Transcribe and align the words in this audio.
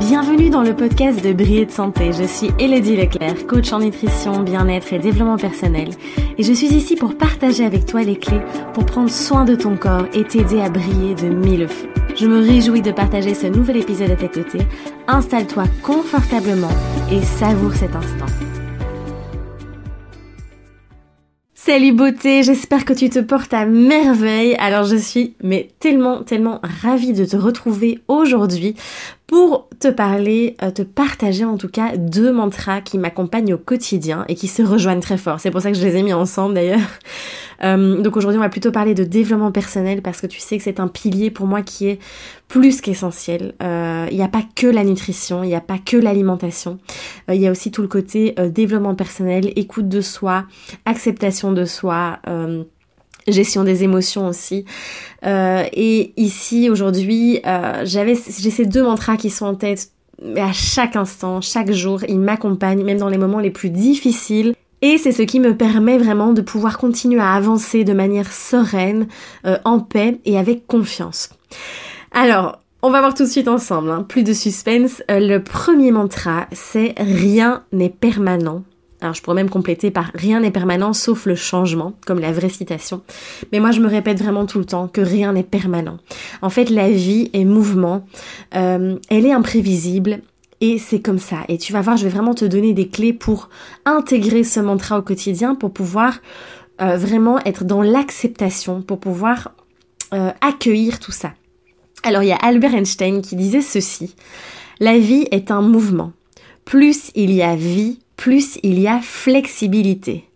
Bienvenue 0.00 0.48
dans 0.48 0.62
le 0.62 0.74
podcast 0.74 1.22
de 1.22 1.34
Briller 1.34 1.66
de 1.66 1.70
Santé. 1.70 2.12
Je 2.14 2.24
suis 2.24 2.48
Elodie 2.58 2.96
Leclerc, 2.96 3.46
coach 3.46 3.70
en 3.70 3.80
nutrition, 3.80 4.40
bien-être 4.40 4.94
et 4.94 4.98
développement 4.98 5.36
personnel. 5.36 5.90
Et 6.38 6.42
je 6.42 6.54
suis 6.54 6.68
ici 6.68 6.96
pour 6.96 7.18
partager 7.18 7.66
avec 7.66 7.84
toi 7.84 8.02
les 8.02 8.16
clés 8.16 8.40
pour 8.72 8.86
prendre 8.86 9.10
soin 9.10 9.44
de 9.44 9.54
ton 9.54 9.76
corps 9.76 10.06
et 10.14 10.24
t'aider 10.24 10.62
à 10.62 10.70
briller 10.70 11.14
de 11.14 11.28
mille 11.28 11.68
feux. 11.68 11.90
Je 12.16 12.26
me 12.26 12.40
réjouis 12.40 12.80
de 12.80 12.92
partager 12.92 13.34
ce 13.34 13.46
nouvel 13.46 13.76
épisode 13.76 14.10
à 14.10 14.16
tes 14.16 14.30
côtés. 14.30 14.66
Installe-toi 15.06 15.64
confortablement 15.82 16.72
et 17.12 17.20
savoure 17.20 17.74
cet 17.74 17.94
instant. 17.94 18.26
Salut 21.62 21.92
beauté, 21.92 22.42
j'espère 22.42 22.84
que 22.86 22.94
tu 22.94 23.10
te 23.10 23.18
portes 23.18 23.52
à 23.52 23.66
merveille. 23.66 24.56
Alors 24.58 24.84
je 24.84 24.96
suis 24.96 25.34
mais 25.42 25.68
tellement 25.78 26.22
tellement 26.24 26.58
ravie 26.82 27.12
de 27.12 27.24
te 27.26 27.36
retrouver 27.36 28.00
aujourd'hui 28.08 28.74
pour 29.30 29.68
te 29.78 29.86
parler, 29.86 30.56
euh, 30.60 30.72
te 30.72 30.82
partager 30.82 31.44
en 31.44 31.56
tout 31.56 31.68
cas 31.68 31.96
deux 31.96 32.32
mantras 32.32 32.80
qui 32.80 32.98
m'accompagnent 32.98 33.54
au 33.54 33.58
quotidien 33.58 34.24
et 34.26 34.34
qui 34.34 34.48
se 34.48 34.60
rejoignent 34.60 34.98
très 34.98 35.18
fort. 35.18 35.38
C'est 35.38 35.52
pour 35.52 35.60
ça 35.60 35.70
que 35.70 35.78
je 35.78 35.86
les 35.86 35.94
ai 35.94 36.02
mis 36.02 36.12
ensemble 36.12 36.54
d'ailleurs. 36.54 36.80
Euh, 37.62 38.00
donc 38.00 38.16
aujourd'hui 38.16 38.38
on 38.38 38.42
va 38.42 38.48
plutôt 38.48 38.72
parler 38.72 38.94
de 38.94 39.04
développement 39.04 39.52
personnel 39.52 40.00
parce 40.00 40.22
que 40.22 40.26
tu 40.26 40.40
sais 40.40 40.56
que 40.56 40.64
c'est 40.64 40.80
un 40.80 40.88
pilier 40.88 41.30
pour 41.30 41.46
moi 41.46 41.60
qui 41.60 41.88
est 41.88 41.98
plus 42.48 42.80
qu'essentiel. 42.80 43.52
Euh, 43.62 44.06
il 44.10 44.16
n'y 44.16 44.22
a 44.22 44.28
pas 44.28 44.42
que 44.56 44.66
la 44.66 44.82
nutrition, 44.82 45.44
il 45.44 45.48
n'y 45.48 45.54
a 45.54 45.60
pas 45.60 45.76
que 45.76 45.98
l'alimentation. 45.98 46.78
Il 47.28 47.38
y 47.38 47.46
a 47.46 47.50
aussi 47.50 47.70
tout 47.70 47.82
le 47.82 47.88
côté 47.88 48.34
développement 48.48 48.94
personnel, 48.94 49.52
écoute 49.56 49.90
de 49.90 50.00
soi, 50.00 50.46
acceptation 50.86 51.52
de 51.52 51.66
soi 51.66 52.20
gestion 53.32 53.64
des 53.64 53.84
émotions 53.84 54.28
aussi. 54.28 54.64
Euh, 55.26 55.64
et 55.72 56.12
ici, 56.16 56.70
aujourd'hui, 56.70 57.40
euh, 57.46 57.82
j'avais, 57.84 58.14
j'ai 58.14 58.50
ces 58.50 58.66
deux 58.66 58.82
mantras 58.82 59.16
qui 59.16 59.30
sont 59.30 59.46
en 59.46 59.54
tête 59.54 59.90
mais 60.22 60.40
à 60.42 60.52
chaque 60.52 60.96
instant, 60.96 61.40
chaque 61.40 61.72
jour, 61.72 62.04
ils 62.06 62.18
m'accompagnent, 62.18 62.84
même 62.84 62.98
dans 62.98 63.08
les 63.08 63.16
moments 63.16 63.38
les 63.38 63.50
plus 63.50 63.70
difficiles. 63.70 64.54
Et 64.82 64.98
c'est 64.98 65.12
ce 65.12 65.22
qui 65.22 65.40
me 65.40 65.56
permet 65.56 65.96
vraiment 65.96 66.34
de 66.34 66.42
pouvoir 66.42 66.76
continuer 66.76 67.20
à 67.20 67.32
avancer 67.32 67.84
de 67.84 67.94
manière 67.94 68.30
sereine, 68.30 69.08
euh, 69.46 69.56
en 69.64 69.80
paix 69.80 70.18
et 70.26 70.38
avec 70.38 70.66
confiance. 70.66 71.30
Alors, 72.12 72.60
on 72.82 72.90
va 72.90 73.00
voir 73.00 73.14
tout 73.14 73.24
de 73.24 73.28
suite 73.28 73.48
ensemble, 73.48 73.90
hein. 73.90 74.04
plus 74.06 74.22
de 74.22 74.34
suspense. 74.34 75.02
le 75.08 75.38
premier 75.38 75.90
mantra, 75.90 76.46
c'est 76.52 76.94
rien 76.98 77.62
n'est 77.72 77.88
permanent 77.88 78.62
alors 79.00 79.14
je 79.14 79.22
pourrais 79.22 79.36
même 79.36 79.50
compléter 79.50 79.90
par 79.90 80.10
rien 80.14 80.40
n'est 80.40 80.50
permanent 80.50 80.92
sauf 80.92 81.26
le 81.26 81.34
changement, 81.34 81.94
comme 82.06 82.20
la 82.20 82.32
vraie 82.32 82.48
citation. 82.48 83.02
Mais 83.52 83.60
moi 83.60 83.70
je 83.70 83.80
me 83.80 83.88
répète 83.88 84.18
vraiment 84.18 84.46
tout 84.46 84.58
le 84.58 84.64
temps 84.64 84.88
que 84.88 85.00
rien 85.00 85.32
n'est 85.32 85.42
permanent. 85.42 85.98
En 86.42 86.50
fait 86.50 86.70
la 86.70 86.90
vie 86.90 87.30
est 87.32 87.44
mouvement, 87.44 88.04
euh, 88.54 88.96
elle 89.08 89.26
est 89.26 89.32
imprévisible. 89.32 90.20
Et 90.62 90.78
c'est 90.78 91.00
comme 91.00 91.18
ça. 91.18 91.38
Et 91.48 91.56
tu 91.56 91.72
vas 91.72 91.80
voir, 91.80 91.96
je 91.96 92.04
vais 92.04 92.10
vraiment 92.10 92.34
te 92.34 92.44
donner 92.44 92.74
des 92.74 92.88
clés 92.88 93.14
pour 93.14 93.48
intégrer 93.86 94.44
ce 94.44 94.60
mantra 94.60 94.98
au 94.98 95.02
quotidien, 95.02 95.54
pour 95.54 95.72
pouvoir 95.72 96.18
euh, 96.82 96.98
vraiment 96.98 97.38
être 97.46 97.64
dans 97.64 97.80
l'acceptation, 97.80 98.82
pour 98.82 99.00
pouvoir 99.00 99.52
euh, 100.12 100.32
accueillir 100.42 100.98
tout 100.98 101.12
ça. 101.12 101.32
Alors 102.02 102.22
il 102.22 102.28
y 102.28 102.32
a 102.32 102.36
Albert 102.36 102.74
Einstein 102.74 103.22
qui 103.22 103.36
disait 103.36 103.62
ceci. 103.62 104.14
La 104.80 104.98
vie 104.98 105.26
est 105.30 105.50
un 105.50 105.62
mouvement. 105.62 106.12
Plus 106.64 107.10
il 107.14 107.32
y 107.32 107.42
a 107.42 107.56
vie, 107.56 107.98
plus 108.20 108.58
il 108.62 108.78
y 108.78 108.86
a 108.86 109.00
flexibilité. 109.00 110.28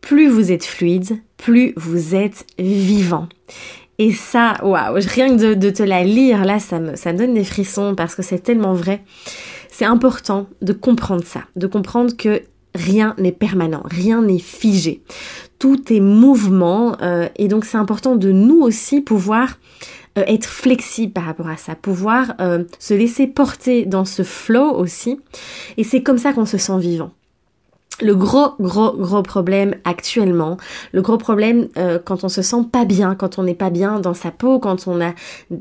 Plus 0.00 0.26
vous 0.26 0.50
êtes 0.52 0.64
fluide, 0.64 1.18
plus 1.36 1.74
vous 1.76 2.14
êtes 2.14 2.46
vivant. 2.58 3.28
Et 3.98 4.12
ça, 4.12 4.54
waouh, 4.62 4.94
rien 4.94 5.36
que 5.36 5.52
de, 5.52 5.70
te 5.70 5.82
la 5.82 6.02
lire, 6.02 6.46
là, 6.46 6.58
ça 6.58 6.78
me, 6.80 7.12
donne 7.12 7.34
des 7.34 7.44
frissons 7.44 7.94
parce 7.94 8.14
que 8.14 8.22
c'est 8.22 8.38
tellement 8.38 8.72
vrai. 8.72 9.04
C'est 9.70 9.84
important 9.84 10.46
de 10.62 10.72
comprendre 10.72 11.24
ça, 11.24 11.42
de 11.56 11.66
comprendre 11.66 12.16
que 12.16 12.40
rien 12.74 13.14
n'est 13.18 13.32
permanent, 13.32 13.82
rien 13.84 14.22
n'est 14.22 14.38
figé. 14.38 15.02
Tout 15.58 15.92
est 15.92 16.00
mouvement 16.00 16.96
euh, 17.02 17.28
et 17.36 17.48
donc 17.48 17.66
c'est 17.66 17.76
important 17.76 18.16
de 18.16 18.32
nous 18.32 18.62
aussi 18.62 19.02
pouvoir 19.02 19.58
euh, 20.16 20.24
être 20.26 20.48
flexible 20.48 21.12
par 21.12 21.24
rapport 21.24 21.48
à 21.48 21.58
ça, 21.58 21.74
pouvoir 21.74 22.32
euh, 22.40 22.64
se 22.78 22.94
laisser 22.94 23.26
porter 23.26 23.84
dans 23.84 24.06
ce 24.06 24.22
flow 24.22 24.70
aussi. 24.74 25.20
Et 25.76 25.84
c'est 25.84 26.02
comme 26.02 26.16
ça 26.16 26.32
qu'on 26.32 26.46
se 26.46 26.56
sent 26.56 26.78
vivant 26.78 27.12
le 28.02 28.14
gros 28.14 28.52
gros 28.60 28.92
gros 28.92 29.22
problème 29.22 29.74
actuellement, 29.84 30.58
le 30.92 31.00
gros 31.02 31.16
problème 31.16 31.68
euh, 31.78 31.98
quand 32.02 32.24
on 32.24 32.28
se 32.28 32.42
sent 32.42 32.64
pas 32.70 32.84
bien, 32.84 33.14
quand 33.14 33.38
on 33.38 33.42
n'est 33.42 33.54
pas 33.54 33.70
bien 33.70 34.00
dans 34.00 34.14
sa 34.14 34.30
peau, 34.30 34.58
quand 34.58 34.86
on 34.86 35.00
a 35.00 35.14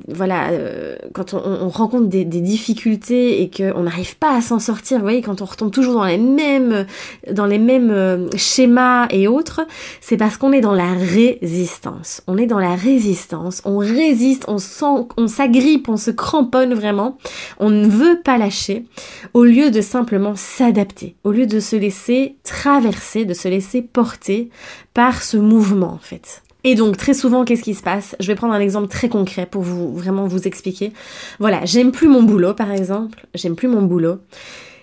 voilà, 0.07 0.49
euh, 0.49 0.97
quand 1.13 1.33
on, 1.33 1.69
rencontre 1.69 2.07
des, 2.07 2.25
difficultés 2.25 3.41
et 3.41 3.49
qu'on 3.49 3.83
n'arrive 3.83 4.17
pas 4.17 4.35
à 4.35 4.41
s'en 4.41 4.59
sortir, 4.59 4.97
vous 4.97 5.03
voyez, 5.03 5.21
quand 5.21 5.41
on 5.41 5.45
retombe 5.45 5.71
toujours 5.71 5.95
dans 5.95 6.05
les 6.05 6.17
mêmes 6.17 6.85
dans 7.31 7.45
les 7.45 7.57
mêmes 7.57 7.91
euh, 7.91 8.27
schémas 8.35 9.07
et 9.09 9.27
autres, 9.27 9.61
c'est 10.01 10.17
parce 10.17 10.37
qu'on 10.37 10.51
est 10.51 10.61
dans 10.61 10.73
la 10.73 10.93
résistance. 10.93 12.21
On 12.27 12.37
est 12.37 12.47
dans 12.47 12.59
la 12.59 12.75
résistance, 12.75 13.61
on 13.65 13.77
résiste, 13.77 14.45
on 14.47 14.57
sent, 14.57 15.07
on 15.17 15.27
s'agrippe, 15.27 15.87
on 15.87 15.97
se 15.97 16.11
cramponne 16.11 16.73
vraiment, 16.73 17.17
on 17.59 17.69
ne 17.69 17.87
veut 17.87 18.21
pas 18.23 18.37
lâcher, 18.37 18.85
au 19.33 19.43
lieu 19.43 19.71
de 19.71 19.81
simplement 19.81 20.33
s'adapter, 20.35 21.15
au 21.23 21.31
lieu 21.31 21.45
de 21.45 21.59
se 21.59 21.75
laisser 21.75 22.24
traverser, 22.43 23.25
de 23.25 23.33
se 23.33 23.47
laisser 23.47 23.81
porter 23.81 24.49
par 24.93 25.23
ce 25.23 25.37
mouvement 25.37 25.93
en 25.93 25.99
fait. 25.99 26.43
Et 26.63 26.73
donc 26.73 26.97
très 26.97 27.13
souvent, 27.13 27.45
qu'est-ce 27.45 27.61
qui 27.61 27.75
se 27.75 27.83
passe? 27.83 28.15
Je 28.19 28.27
vais 28.27 28.35
prendre 28.35 28.53
un 28.53 28.59
exemple 28.59 28.87
très 28.87 29.07
concret 29.07 29.45
pour 29.45 29.61
vous 29.61 29.95
vraiment 29.95 30.27
vous 30.27 30.47
expliquer. 30.47 30.91
Voilà, 31.39 31.63
j'aime 31.63 31.91
plus 31.91 32.07
mon 32.07 32.23
boulot 32.23 32.53
par 32.53 32.71
exemple, 32.71 33.27
j'aime 33.35 33.55
plus 33.55 33.67
mon 33.67 33.83
boulot. 33.83 34.17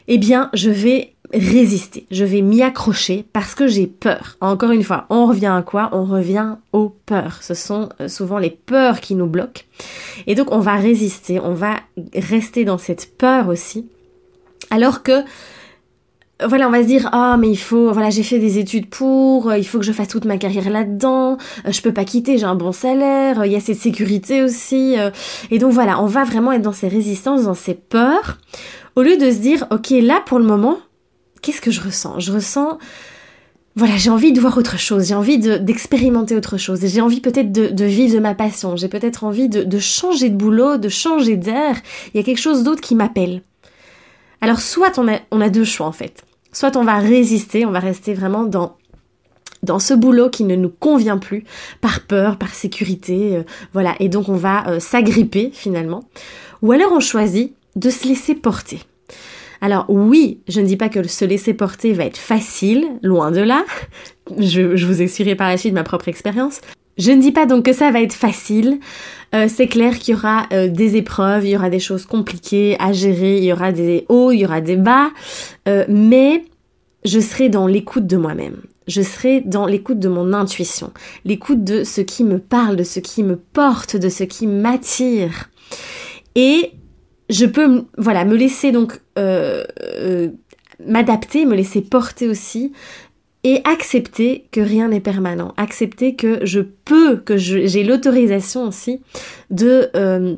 Eh 0.09 0.19
bien, 0.19 0.51
je 0.53 0.71
vais 0.71 1.15
résister, 1.33 2.07
je 2.11 2.25
vais 2.25 2.41
m'y 2.41 2.63
accrocher 2.63 3.25
parce 3.33 3.55
que 3.55 3.67
j'ai 3.67 3.87
peur. 3.87 4.37
Encore 4.41 4.71
une 4.71 4.83
fois, 4.83 5.07
on 5.11 5.27
revient 5.27 5.47
à 5.47 5.63
quoi? 5.63 5.89
On 5.93 6.05
revient 6.05 6.57
aux 6.73 6.95
peurs. 7.07 7.43
Ce 7.43 7.55
sont 7.55 7.89
euh, 8.01 8.09
souvent 8.09 8.39
les 8.39 8.51
peurs 8.51 9.01
qui 9.01 9.15
nous 9.15 9.27
bloquent. 9.27 9.63
Et 10.27 10.35
donc 10.35 10.53
on 10.53 10.61
va 10.61 10.77
résister, 10.77 11.41
on 11.41 11.55
va 11.55 11.81
rester 12.15 12.65
dans 12.65 12.79
cette 12.79 13.17
peur 13.17 13.49
aussi. 13.49 13.89
Alors 14.71 15.03
que 15.03 15.23
voilà, 16.49 16.69
on 16.69 16.71
va 16.71 16.83
se 16.83 16.87
dire 16.87 17.09
ah 17.13 17.37
mais 17.39 17.49
il 17.51 17.57
faut 17.57 17.93
voilà, 17.93 18.11
j'ai 18.11 18.23
fait 18.23 18.39
des 18.39 18.59
études 18.59 18.89
pour, 18.89 19.51
euh, 19.51 19.59
il 19.59 19.67
faut 19.67 19.79
que 19.79 19.85
je 19.85 19.93
fasse 19.93 20.09
toute 20.09 20.25
ma 20.25 20.39
carrière 20.39 20.71
là-dedans, 20.71 21.37
euh, 21.67 21.73
je 21.73 21.83
peux 21.83 21.93
pas 21.93 22.05
quitter, 22.05 22.39
j'ai 22.39 22.45
un 22.45 22.55
bon 22.55 22.73
salaire, 22.73 23.41
euh, 23.41 23.47
il 23.47 23.53
y 23.53 23.57
a 23.57 23.61
cette 23.61 23.79
sécurité 23.79 24.43
aussi 24.43 24.97
et 25.51 25.59
donc 25.59 25.73
voilà, 25.73 26.01
on 26.03 26.07
va 26.07 26.25
vraiment 26.25 26.53
être 26.53 26.63
dans 26.63 26.73
ces 26.73 26.89
résistances, 26.89 27.45
dans 27.45 27.55
ces 27.55 27.75
peurs 27.75 28.39
au 28.97 29.03
lieu 29.03 29.17
de 29.17 29.31
se 29.31 29.39
dire 29.39 29.67
OK, 29.71 29.91
là 29.91 30.23
pour 30.25 30.39
le 30.39 30.45
moment, 30.45 30.79
qu'est-ce 31.41 31.61
que 31.61 31.71
je 31.71 31.81
ressens? 31.81 32.19
Je 32.21 32.33
ressens 32.33 32.79
voilà, 33.75 33.97
j'ai 33.97 34.11
envie 34.11 34.33
de 34.33 34.41
voir 34.41 34.59
autre 34.59 34.79
chose, 34.79 35.09
j'ai 35.09 35.15
envie 35.15 35.39
d'expérimenter 35.39 36.37
autre 36.37 36.59
chose, 36.59 36.81
j'ai 36.85 37.01
envie 37.01 37.23
peut-être 37.23 37.53
de, 37.53 37.85
vivre 37.85 38.15
de 38.15 38.21
ma 38.21 38.35
passion, 38.35 38.77
j'ai 38.77 38.89
peut-être 38.89 39.25
envie 39.25 39.49
de, 39.49 39.63
de 39.63 39.79
changer 39.79 40.29
de 40.29 40.37
boulot, 40.37 40.77
de 40.77 40.91
changer 40.91 41.39
d'air, 41.39 41.77
il 42.13 42.19
y 42.19 42.21
a 42.21 42.23
quelque 42.23 42.41
chose 42.41 42.65
d'autre 42.65 42.83
qui 42.83 42.95
m'appelle. 42.95 43.41
Alors 44.43 44.61
soit 44.61 44.99
on 44.99 45.09
a, 45.09 45.21
on 45.31 45.41
a 45.41 45.49
deux 45.49 45.65
choix 45.65 45.87
en 45.87 45.93
fait. 45.93 46.25
Soit 46.53 46.77
on 46.77 46.85
va 46.85 46.99
résister, 46.99 47.67
on 47.67 47.71
va 47.71 47.81
rester 47.81 48.15
vraiment 48.15 48.45
dans 48.45 48.77
dans 49.63 49.79
ce 49.79 49.95
boulot 49.95 50.29
qui 50.29 50.43
ne 50.43 50.57
nous 50.57 50.71
convient 50.71 51.19
plus 51.19 51.45
par 51.81 52.01
peur, 52.01 52.37
par 52.37 52.53
sécurité, 52.53 53.37
euh, 53.37 53.43
voilà, 53.73 53.95
et 54.01 54.09
donc 54.09 54.29
on 54.29 54.35
va 54.35 54.67
euh, 54.67 54.81
s'agripper 54.81 55.51
finalement. 55.53 56.03
Ou 56.63 56.73
alors 56.73 56.91
on 56.93 56.99
choisit 56.99 57.55
de 57.77 57.89
se 57.89 58.09
laisser 58.09 58.35
porter. 58.35 58.81
Alors 59.61 59.85
oui, 59.89 60.41
je 60.49 60.61
ne 60.61 60.67
dis 60.67 60.77
pas 60.77 60.89
que 60.89 61.07
se 61.07 61.25
laisser 61.25 61.55
porter 61.55 61.93
va 61.93 62.05
être 62.05 62.19
facile, 62.19 62.89
loin 63.03 63.31
de 63.31 63.41
là. 63.41 63.65
Je, 64.37 64.75
je 64.75 64.87
vous 64.87 65.01
expliquerai 65.01 65.37
par 65.37 65.49
la 65.49 65.57
suite 65.57 65.75
ma 65.75 65.85
propre 65.85 66.09
expérience. 66.09 66.61
Je 66.99 67.11
ne 67.11 67.21
dis 67.21 67.33
pas 67.33 67.47
donc 67.47 67.65
que 67.65 67.73
ça 67.73 67.91
va 67.91 68.03
être 68.03 68.13
facile. 68.13 68.79
Euh, 69.35 69.47
c'est 69.49 69.67
clair 69.67 69.99
qu'il 69.99 70.15
y 70.15 70.17
aura 70.17 70.47
euh, 70.53 70.69
des 70.69 70.97
épreuves, 70.97 71.47
il 71.47 71.51
y 71.51 71.57
aura 71.57 71.71
des 71.71 71.81
choses 71.81 72.05
compliquées 72.05 72.77
à 72.79 72.93
gérer, 72.93 73.39
il 73.39 73.45
y 73.45 73.53
aura 73.53 73.73
des 73.73 74.05
hauts, 74.09 74.31
il 74.31 74.41
y 74.41 74.45
aura 74.45 74.61
des 74.61 74.77
bas, 74.77 75.11
euh, 75.69 75.85
mais 75.89 76.45
je 77.05 77.21
serai 77.21 77.49
dans 77.49 77.67
l'écoute 77.67 78.07
de 78.07 78.17
moi-même. 78.17 78.63
Je 78.89 79.03
serai 79.03 79.41
dans 79.41 79.67
l'écoute 79.67 80.01
de 80.01 80.09
mon 80.09 80.33
intuition, 80.33 80.93
l'écoute 81.25 81.63
de 81.63 81.85
ce 81.85 82.01
qui 82.01 82.25
me 82.25 82.39
parle, 82.39 82.77
de 82.77 82.83
ce 82.83 82.99
qui 83.01 83.23
me 83.23 83.37
porte, 83.37 83.97
de 83.97 84.09
ce 84.09 84.25
qui 84.25 84.47
m'attire. 84.49 85.51
Et 86.35 86.73
je 87.31 87.47
peux, 87.47 87.85
voilà, 87.97 88.25
me 88.25 88.37
laisser 88.37 88.73
donc 88.73 89.01
m'adapter, 90.85 91.47
me 91.47 91.55
laisser 91.55 91.81
porter 91.81 92.29
aussi 92.29 92.73
et 93.45 93.61
accepter 93.65 94.47
que 94.51 94.61
rien 94.61 94.89
n'est 94.89 95.01
permanent, 95.01 95.53
accepter 95.57 96.15
que 96.15 96.45
je 96.45 96.61
peux, 96.61 97.17
que 97.17 97.37
j'ai 97.37 97.83
l'autorisation 97.83 98.67
aussi 98.69 99.01
de 99.51 99.91
euh, 99.97 100.37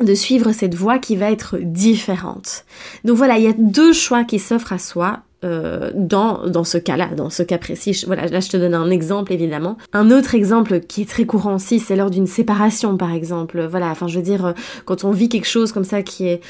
de 0.00 0.14
suivre 0.14 0.52
cette 0.52 0.74
voie 0.74 0.98
qui 0.98 1.16
va 1.16 1.30
être 1.30 1.56
différente. 1.58 2.66
Donc 3.04 3.16
voilà, 3.16 3.38
il 3.38 3.44
y 3.44 3.48
a 3.48 3.54
deux 3.56 3.94
choix 3.94 4.24
qui 4.24 4.38
s'offrent 4.38 4.74
à 4.74 4.78
soi. 4.78 5.22
Euh, 5.46 5.90
dans, 5.94 6.46
dans 6.48 6.64
ce 6.64 6.78
cas-là, 6.78 7.10
dans 7.16 7.30
ce 7.30 7.42
cas 7.42 7.58
précis, 7.58 8.02
voilà, 8.06 8.26
là 8.26 8.40
je 8.40 8.48
te 8.48 8.56
donne 8.56 8.74
un 8.74 8.90
exemple 8.90 9.32
évidemment. 9.32 9.76
Un 9.92 10.10
autre 10.10 10.34
exemple 10.34 10.80
qui 10.80 11.02
est 11.02 11.08
très 11.08 11.24
courant 11.24 11.54
aussi, 11.54 11.78
c'est 11.78 11.96
lors 11.96 12.10
d'une 12.10 12.26
séparation 12.26 12.96
par 12.96 13.14
exemple. 13.14 13.64
Voilà, 13.70 13.90
enfin 13.90 14.08
je 14.08 14.16
veux 14.16 14.24
dire, 14.24 14.54
quand 14.84 15.04
on 15.04 15.12
vit 15.12 15.28
quelque 15.28 15.48
chose 15.48 15.72
comme 15.72 15.84
ça 15.84 16.02
qui 16.02 16.26
est 16.26 16.40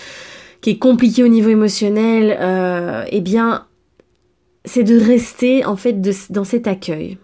qui 0.60 0.70
est 0.70 0.78
compliqué 0.78 1.22
au 1.22 1.28
niveau 1.28 1.50
émotionnel, 1.50 2.36
euh, 2.40 3.04
eh 3.10 3.20
bien, 3.20 3.66
c'est 4.64 4.82
de 4.82 4.98
rester 4.98 5.64
en 5.64 5.76
fait 5.76 6.00
dans 6.30 6.44
cet 6.44 6.66
accueil, 6.66 7.18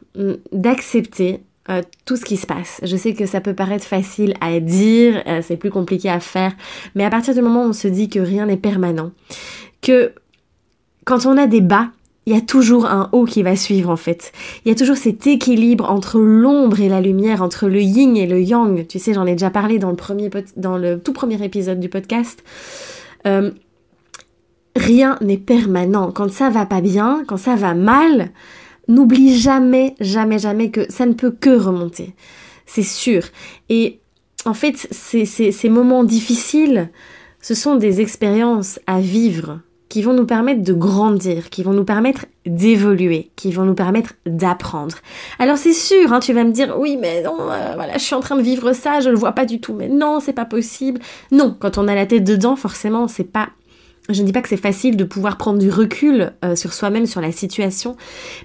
d'accepter 0.53 1.41
euh, 1.71 1.83
tout 2.05 2.17
ce 2.17 2.25
qui 2.25 2.37
se 2.37 2.47
passe. 2.47 2.81
Je 2.83 2.97
sais 2.97 3.15
que 3.15 3.27
ça 3.27 3.41
peut 3.41 3.55
paraître 3.55 3.85
facile 3.85 4.35
à 4.41 4.59
dire, 4.61 5.23
euh, 5.27 5.41
c'est 5.43 5.57
plus 5.57 5.71
compliqué 5.71 6.09
à 6.09 6.21
faire, 6.21 6.53
mais 6.95 7.05
à 7.05 7.11
partir 7.11 7.35
du 7.35 7.41
moment 7.41 7.65
où 7.65 7.69
on 7.69 7.73
se 7.73 7.89
dit 7.89 8.09
que 8.09 8.19
rien 8.19 8.47
n'est 8.47 8.57
permanent, 8.57 9.13
que 9.81 10.13
quand 11.05 11.27
on 11.27 11.37
a 11.37 11.47
des 11.47 11.61
bas, 11.61 11.89
il 12.27 12.35
y 12.35 12.37
a 12.37 12.41
toujours 12.41 12.87
un 12.87 13.09
haut 13.13 13.25
qui 13.25 13.43
va 13.43 13.57
suivre 13.57 13.91
en 13.91 13.97
fait. 13.97 14.33
Il 14.65 14.69
y 14.69 14.73
a 14.73 14.75
toujours 14.77 14.97
cet 14.97 15.27
équilibre 15.27 15.91
entre 15.91 16.21
l'ombre 16.21 16.81
et 16.81 16.89
la 16.89 17.01
lumière, 17.01 17.43
entre 17.43 17.69
le 17.69 17.81
yin 17.81 18.17
et 18.17 18.27
le 18.27 18.41
yang. 18.41 18.87
Tu 18.87 18.99
sais, 18.99 19.13
j'en 19.13 19.27
ai 19.27 19.33
déjà 19.33 19.51
parlé 19.51 19.79
dans 19.79 19.91
le, 19.91 19.97
premier 19.97 20.31
dans 20.57 20.79
le 20.79 21.01
tout 21.01 21.13
premier 21.13 21.43
épisode 21.45 21.81
du 21.81 21.89
podcast. 21.89 22.45
Euh, 23.27 23.51
rien 24.77 25.19
n'est 25.21 25.37
permanent. 25.37 26.13
Quand 26.13 26.31
ça 26.31 26.49
va 26.49 26.65
pas 26.65 26.81
bien, 26.81 27.25
quand 27.27 27.37
ça 27.37 27.57
va 27.57 27.75
mal, 27.75 28.31
n'oublie 28.87 29.37
jamais, 29.37 29.97
jamais, 29.99 30.39
jamais 30.39 30.71
que 30.71 30.91
ça 30.93 31.07
ne 31.07 31.15
peut 31.15 31.33
que 31.33 31.51
remonter. 31.51 32.15
C'est 32.67 32.83
sûr. 32.85 33.25
Et 33.69 33.99
en 34.45 34.55
fait, 34.55 34.77
ces 34.77 35.69
moments 35.69 36.05
difficiles, 36.05 36.91
ce 37.41 37.55
sont 37.55 37.75
des 37.75 38.01
expériences 38.01 38.79
à 38.87 39.01
vivre 39.01 39.61
qui 39.93 40.01
vont 40.01 40.15
nous 40.15 40.25
permettre 40.25 40.63
de 40.63 40.73
grandir, 40.73 41.51
qui 41.51 41.63
vont 41.63 41.75
nous 41.75 41.85
permettre 41.85 42.25
d'évoluer, 42.47 43.31
qui 43.37 43.53
vont 43.53 43.67
nous 43.67 43.75
permettre 43.75 44.15
d'apprendre. 44.25 44.97
Alors 45.39 45.59
c'est 45.59 45.75
sûr, 45.75 46.15
hein, 46.15 46.21
tu 46.21 46.33
vas 46.33 46.45
me 46.45 46.51
dire 46.51 46.75
oui 46.79 46.97
mais 46.99 47.21
non, 47.21 47.37
euh, 47.39 47.73
voilà, 47.75 47.99
je 47.99 48.03
suis 48.03 48.15
en 48.15 48.21
train 48.21 48.37
de 48.37 48.41
vivre 48.41 48.73
ça, 48.73 49.01
je 49.01 49.11
le 49.11 49.17
vois 49.17 49.33
pas 49.33 49.45
du 49.45 49.61
tout, 49.61 49.75
mais 49.75 49.91
non, 49.91 50.19
c'est 50.19 50.33
pas 50.33 50.47
possible. 50.47 50.99
Non, 51.31 51.55
quand 51.61 51.77
on 51.77 51.89
a 51.89 51.95
la 51.95 52.07
tête 52.07 52.25
dedans, 52.25 52.57
forcément, 52.57 53.07
c'est 53.07 53.31
pas 53.31 53.51
je 54.09 54.23
ne 54.23 54.27
dis 54.27 54.33
pas 54.33 54.41
que 54.41 54.49
c'est 54.49 54.57
facile 54.57 54.97
de 54.97 55.05
pouvoir 55.05 55.37
prendre 55.37 55.59
du 55.59 55.69
recul 55.69 56.33
euh, 56.43 56.57
sur 56.57 56.73
soi-même, 56.73 57.05
sur 57.05 57.21
la 57.21 57.31
situation, 57.31 57.95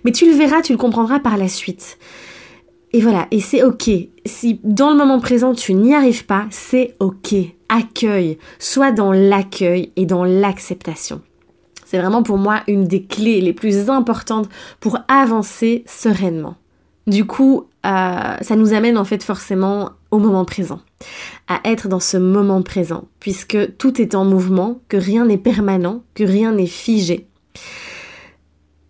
mais 0.03 0.11
tu 0.11 0.29
le 0.29 0.35
verras, 0.35 0.61
tu 0.61 0.73
le 0.73 0.77
comprendras 0.77 1.21
par 1.21 1.37
la 1.37 1.47
suite. 1.47 1.97
Et 2.91 2.99
voilà, 2.99 3.25
et 3.31 3.39
c'est 3.39 3.63
ok. 3.63 3.89
Si 4.25 4.59
dans 4.65 4.89
le 4.89 4.97
moment 4.97 5.21
présent 5.21 5.53
tu 5.53 5.73
n'y 5.75 5.95
arrives 5.95 6.25
pas, 6.25 6.45
c'est 6.49 6.95
ok. 6.99 7.35
Accueille, 7.69 8.37
sois 8.59 8.91
dans 8.91 9.13
l'accueil 9.13 9.93
et 9.95 10.05
dans 10.05 10.25
l'acceptation. 10.25 11.21
C'est 11.89 11.99
vraiment 11.99 12.21
pour 12.21 12.37
moi 12.37 12.63
une 12.67 12.83
des 12.83 13.03
clés 13.03 13.39
les 13.39 13.53
plus 13.53 13.89
importantes 13.89 14.49
pour 14.81 14.99
avancer 15.07 15.85
sereinement. 15.87 16.57
Du 17.07 17.23
coup, 17.23 17.63
euh, 17.85 18.35
ça 18.41 18.55
nous 18.57 18.73
amène 18.73 18.97
en 18.97 19.05
fait 19.05 19.23
forcément 19.23 19.91
au 20.11 20.19
moment 20.19 20.43
présent, 20.43 20.81
à 21.47 21.61
être 21.63 21.87
dans 21.87 22.01
ce 22.01 22.17
moment 22.17 22.61
présent, 22.61 23.05
puisque 23.21 23.77
tout 23.77 24.01
est 24.01 24.15
en 24.15 24.25
mouvement, 24.25 24.81
que 24.89 24.97
rien 24.97 25.25
n'est 25.25 25.37
permanent, 25.37 26.03
que 26.13 26.25
rien 26.25 26.51
n'est 26.51 26.67
figé. 26.67 27.25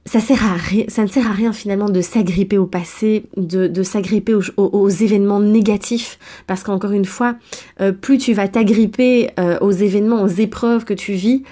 Ça, 0.07 0.17
ne 0.19 1.07
sert 1.07 1.27
à 1.27 1.33
rien 1.33 1.53
finalement 1.53 1.89
de 1.89 2.01
s'agripper 2.01 2.57
au 2.57 2.65
passé, 2.65 3.25
de, 3.35 3.83
s'agripper 3.83 4.35
aux, 4.55 4.89
événements 4.89 5.41
négatifs, 5.41 6.17
parce 6.47 6.63
qu'encore 6.63 6.93
une 6.93 7.05
fois, 7.05 7.35
euh, 7.81 7.91
plus 7.91 8.17
tu 8.17 8.33
vas 8.33 8.47
t'agripper 8.47 9.29
euh, 9.37 9.59
aux 9.59 9.71
événements, 9.71 10.23
aux 10.23 10.27
épreuves 10.27 10.85
que 10.85 10.93
tu 10.93 11.11
vis, 11.11 11.43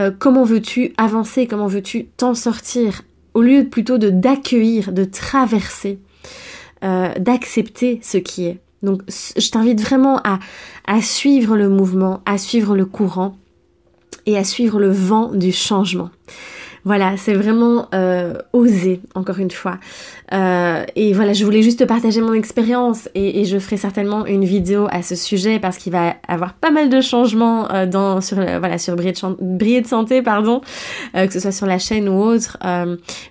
euh, 0.00 0.10
comment 0.16 0.44
veux-tu 0.44 0.92
avancer, 0.96 1.46
comment 1.46 1.66
veux-tu 1.66 2.06
t'en 2.16 2.34
sortir, 2.34 3.02
au 3.34 3.42
lieu 3.42 3.68
plutôt 3.68 3.98
de 3.98 4.10
d'accueillir, 4.10 4.92
de 4.92 5.04
traverser, 5.04 5.98
euh, 6.82 7.12
d'accepter 7.18 8.00
ce 8.02 8.18
qui 8.18 8.46
est. 8.46 8.58
Donc 8.82 9.02
je 9.08 9.50
t'invite 9.50 9.80
vraiment 9.80 10.18
à, 10.24 10.38
à 10.86 11.02
suivre 11.02 11.56
le 11.56 11.68
mouvement, 11.68 12.22
à 12.24 12.38
suivre 12.38 12.74
le 12.74 12.86
courant 12.86 13.36
et 14.24 14.38
à 14.38 14.44
suivre 14.44 14.80
le 14.80 14.90
vent 14.90 15.32
du 15.34 15.52
changement. 15.52 16.10
Voilà, 16.84 17.16
c'est 17.18 17.34
vraiment 17.34 17.88
euh, 17.94 18.34
oser, 18.52 19.00
encore 19.14 19.38
une 19.38 19.50
fois. 19.50 19.78
Euh, 20.32 20.84
et 20.96 21.12
voilà, 21.12 21.34
je 21.34 21.44
voulais 21.44 21.62
juste 21.62 21.84
partager 21.84 22.22
mon 22.22 22.32
expérience 22.32 23.08
et, 23.14 23.44
je 23.44 23.58
ferai 23.58 23.76
certainement 23.76 24.26
une 24.26 24.44
vidéo 24.44 24.86
à 24.90 25.02
ce 25.02 25.14
sujet 25.14 25.58
parce 25.58 25.76
qu'il 25.76 25.92
va 25.92 26.14
avoir 26.28 26.54
pas 26.54 26.70
mal 26.70 26.88
de 26.88 27.00
changements 27.00 27.70
euh, 27.72 27.86
dans 27.86 28.20
sur 28.20 28.36
voilà 28.36 28.78
sur 28.78 28.96
de 28.96 29.86
santé 29.86 30.22
pardon, 30.22 30.60
que 31.14 31.32
ce 31.32 31.40
soit 31.40 31.52
sur 31.52 31.66
la 31.66 31.78
chaîne 31.78 32.08
ou 32.08 32.22
autre, 32.22 32.58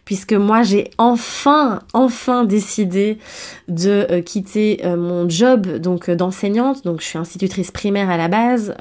puisque 0.04 0.34
moi 0.34 0.64
j'ai 0.64 0.90
enfin 0.98 1.80
enfin 1.94 2.44
décidé 2.44 3.18
de 3.68 4.20
quitter 4.22 4.82
mon 4.98 5.30
job 5.30 5.78
donc 5.78 6.10
d'enseignante, 6.10 6.84
donc 6.84 7.02
je 7.02 7.06
suis 7.06 7.18
institutrice 7.18 7.72
primaire 7.72 8.10
à 8.10 8.18
la 8.18 8.28
base 8.28 8.74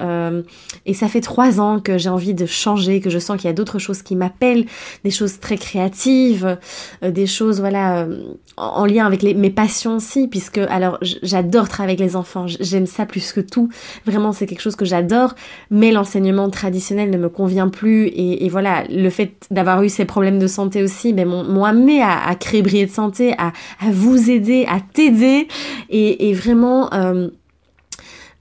et 0.85 0.93
ça 0.93 1.07
fait 1.07 1.21
trois 1.21 1.59
ans 1.59 1.79
que 1.79 1.97
j'ai 1.97 2.09
envie 2.09 2.33
de 2.33 2.45
changer, 2.45 2.99
que 3.01 3.09
je 3.09 3.19
sens 3.19 3.37
qu'il 3.37 3.47
y 3.47 3.51
a 3.51 3.53
d'autres 3.53 3.79
choses 3.79 4.01
qui 4.01 4.15
m'appellent 4.15 4.58
des 5.03 5.11
choses 5.11 5.39
très 5.39 5.57
créatives, 5.57 6.57
euh, 7.03 7.11
des 7.11 7.27
choses 7.27 7.59
voilà 7.59 7.99
euh, 7.99 8.33
en 8.57 8.85
lien 8.85 9.05
avec 9.05 9.23
mes 9.23 9.49
passions 9.49 9.97
aussi, 9.97 10.27
puisque 10.27 10.57
alors 10.57 10.97
j'adore 11.01 11.69
travailler 11.69 11.97
avec 11.97 12.05
les 12.05 12.15
enfants, 12.15 12.45
j'aime 12.47 12.85
ça 12.85 13.05
plus 13.05 13.31
que 13.31 13.39
tout. 13.39 13.69
Vraiment, 14.05 14.31
c'est 14.33 14.45
quelque 14.45 14.61
chose 14.61 14.75
que 14.75 14.85
j'adore, 14.85 15.35
mais 15.71 15.91
l'enseignement 15.91 16.49
traditionnel 16.49 17.09
ne 17.09 17.17
me 17.17 17.29
convient 17.29 17.69
plus 17.69 18.07
et, 18.07 18.49
voilà, 18.49 18.83
le 18.89 19.09
fait 19.09 19.47
d'avoir 19.51 19.81
eu 19.83 19.89
ces 19.89 20.05
problèmes 20.05 20.39
de 20.39 20.47
santé 20.47 20.83
aussi, 20.83 21.13
ben, 21.13 21.27
m'ont 21.27 21.63
amené 21.63 22.01
à, 22.01 22.35
créer 22.35 22.61
Briller 22.61 22.85
de 22.85 22.91
santé, 22.91 23.33
à, 23.37 23.51
vous 23.91 24.29
aider, 24.29 24.65
à 24.67 24.79
t'aider 24.81 25.47
et, 25.89 26.33
vraiment 26.33 26.93
euh, 26.93 27.29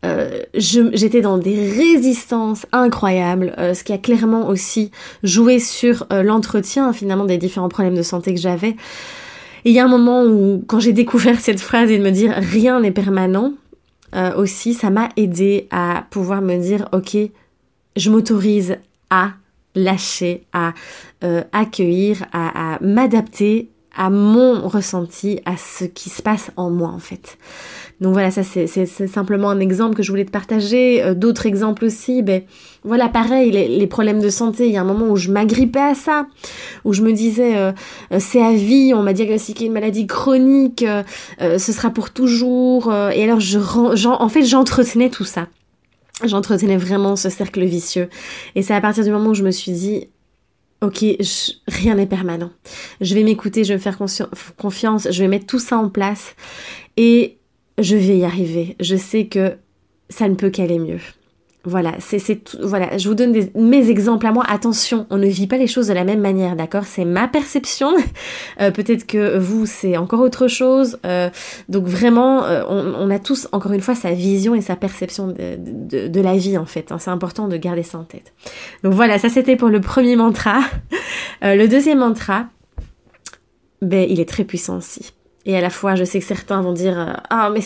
euh, 0.04 0.42
j'étais 0.54 1.20
dans 1.20 1.38
des 1.38 1.70
résistances 1.70 2.66
incroyables, 2.70 3.52
euh, 3.58 3.74
ce 3.74 3.82
qui 3.82 3.92
a 3.92 3.98
clairement 3.98 4.48
aussi 4.48 4.92
joué 5.24 5.58
sur 5.58 6.06
euh, 6.12 6.22
l'entretien 6.22 6.92
finalement 6.92 7.24
des 7.24 7.38
différents 7.38 7.68
problèmes 7.68 7.96
de 7.96 8.02
santé 8.02 8.32
que 8.32 8.40
j'avais. 8.40 8.76
Il 9.64 9.72
y 9.72 9.80
a 9.80 9.84
un 9.84 9.88
moment 9.88 10.24
où, 10.24 10.62
quand 10.68 10.78
j'ai 10.78 10.92
découvert 10.92 11.40
cette 11.40 11.60
phrase 11.60 11.90
et 11.90 11.98
de 11.98 12.04
me 12.04 12.10
dire 12.10 12.32
rien 12.36 12.80
n'est 12.80 12.92
permanent, 12.92 13.52
aussi, 14.38 14.72
ça 14.72 14.88
m'a 14.88 15.10
aidé 15.18 15.68
à 15.70 16.06
pouvoir 16.08 16.40
me 16.40 16.56
dire 16.56 16.88
ok, 16.92 17.14
je 17.94 18.10
m'autorise 18.10 18.78
à 19.10 19.32
lâcher, 19.74 20.44
à 20.54 20.72
accueillir, 21.52 22.24
à 22.32 22.78
m'adapter 22.80 23.68
à 23.98 24.10
mon 24.10 24.66
ressenti, 24.66 25.40
à 25.44 25.56
ce 25.56 25.84
qui 25.84 26.08
se 26.08 26.22
passe 26.22 26.50
en 26.56 26.70
moi 26.70 26.88
en 26.88 27.00
fait. 27.00 27.36
Donc 28.00 28.12
voilà, 28.12 28.30
ça 28.30 28.44
c'est 28.44 28.86
simplement 28.86 29.50
un 29.50 29.58
exemple 29.58 29.96
que 29.96 30.04
je 30.04 30.10
voulais 30.10 30.24
te 30.24 30.30
partager. 30.30 31.02
Euh, 31.02 31.14
d'autres 31.14 31.46
exemples 31.46 31.84
aussi, 31.84 32.22
ben 32.22 32.42
voilà, 32.84 33.08
pareil, 33.08 33.50
les, 33.50 33.86
problèmes 33.88 34.20
de 34.20 34.30
santé, 34.30 34.66
il 34.66 34.72
y 34.72 34.76
a 34.76 34.82
un 34.82 34.84
moment 34.84 35.08
où 35.08 35.16
je 35.16 35.32
m'agrippais 35.32 35.80
à 35.80 35.94
ça, 35.94 36.26
où 36.84 36.92
je 36.92 37.02
me 37.02 37.12
disais 37.12 37.56
euh, 37.56 37.72
euh, 38.12 38.18
c'est 38.20 38.40
à 38.40 38.52
vie, 38.52 38.92
on 38.94 39.02
m'a 39.02 39.12
diagnostiqué 39.12 39.66
une 39.66 39.72
maladie 39.72 40.06
chronique, 40.06 40.84
ce 41.40 41.72
sera 41.72 41.90
pour 41.90 42.10
toujours. 42.10 42.92
et 42.94 43.24
alors 43.24 43.40
je, 43.40 43.58
en 44.08 44.28
fait 44.28 44.44
j'entretenais 44.44 45.10
tout 45.10 45.24
ça. 45.24 45.48
J'entretenais 46.24 46.76
vraiment 46.76 47.16
ce 47.16 47.30
cercle 47.30 47.64
vicieux. 47.64 48.08
Et 48.54 48.62
c'est 48.62 48.74
à 48.74 48.80
partir 48.80 49.04
du 49.04 49.10
moment 49.10 49.30
où 49.30 49.34
je 49.34 49.44
me 49.44 49.52
suis 49.52 49.72
dit, 49.72 50.08
ok, 50.80 51.04
rien 51.66 51.94
n'est 51.94 52.06
permanent. 52.06 52.50
Je 53.00 53.14
vais 53.14 53.22
m'écouter, 53.22 53.64
je 53.64 53.70
vais 53.70 53.74
me 53.74 53.80
faire 53.80 53.98
confiance, 54.56 55.08
je 55.10 55.22
vais 55.22 55.28
mettre 55.28 55.46
tout 55.46 55.58
ça 55.58 55.78
en 55.78 55.88
place. 55.88 56.34
Et 56.96 57.38
je 57.78 57.96
vais 57.96 58.18
y 58.18 58.24
arriver. 58.24 58.76
Je 58.80 58.96
sais 58.96 59.26
que 59.26 59.56
ça 60.10 60.28
ne 60.28 60.34
peut 60.34 60.50
qu'aller 60.50 60.78
mieux. 60.78 61.00
Voilà, 61.64 61.94
c'est 61.98 62.56
voilà, 62.60 62.96
je 62.96 63.08
vous 63.08 63.16
donne 63.16 63.36
mes 63.56 63.90
exemples 63.90 64.26
à 64.26 64.32
moi. 64.32 64.44
Attention, 64.48 65.06
on 65.10 65.18
ne 65.18 65.26
vit 65.26 65.48
pas 65.48 65.56
les 65.56 65.66
choses 65.66 65.88
de 65.88 65.92
la 65.92 66.04
même 66.04 66.20
manière, 66.20 66.54
d'accord? 66.54 66.84
C'est 66.84 67.04
ma 67.04 67.28
perception. 67.28 67.94
Euh, 68.60 68.72
peut-être 68.72 69.06
que 69.06 69.38
vous, 69.38 69.66
c'est 69.66 69.96
encore 69.96 70.20
autre 70.20 70.48
chose. 70.48 70.98
Euh, 71.06 71.30
donc 71.68 71.84
vraiment, 71.84 72.44
euh, 72.44 72.64
on, 72.68 73.08
a 73.08 73.18
tous, 73.20 73.46
encore 73.52 73.72
une 73.72 73.80
fois, 73.80 73.94
sa 73.94 74.10
vision 74.10 74.54
et 74.54 74.60
sa 74.60 74.74
perception 74.74 75.28
de, 75.28 76.20
la 76.20 76.36
vie, 76.36 76.58
en 76.58 76.66
fait. 76.66 76.90
Hein. 76.90 76.98
C'est 76.98 77.10
important 77.10 77.46
de 77.46 77.56
garder 77.56 77.84
ça 77.84 77.98
en 77.98 78.04
tête. 78.04 78.32
Donc 78.82 78.94
voilà, 78.94 79.18
ça 79.18 79.28
c'était 79.28 79.54
pour 79.54 79.68
le 79.68 79.80
premier 79.80 80.16
mantra. 80.16 80.60
le 81.42 81.66
deuxième 81.66 81.98
mantra, 81.98 82.46
ben, 83.80 84.06
il 84.08 84.18
est 84.18 84.28
très 84.28 84.44
puissant 84.44 84.78
aussi. 84.78 85.12
Et 85.48 85.56
à 85.56 85.62
la 85.62 85.70
fois, 85.70 85.96
je 85.96 86.04
sais 86.04 86.20
que 86.20 86.26
certains 86.26 86.60
vont 86.60 86.74
dire 86.74 86.96
euh, 86.96 87.14
Ah, 87.30 87.50
mais 87.50 87.62